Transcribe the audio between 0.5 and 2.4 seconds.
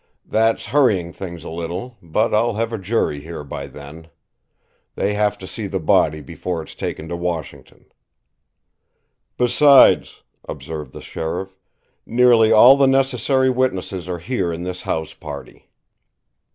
hurrying things a little, but